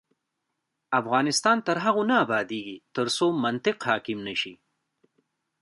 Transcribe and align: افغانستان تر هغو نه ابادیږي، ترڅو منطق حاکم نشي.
افغانستان 0.99 1.57
تر 1.67 1.77
هغو 1.85 2.03
نه 2.09 2.15
ابادیږي، 2.25 2.77
ترڅو 2.95 3.25
منطق 3.43 3.77
حاکم 3.89 4.19
نشي. 4.27 4.53